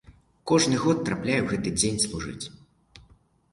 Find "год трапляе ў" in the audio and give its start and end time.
0.83-1.47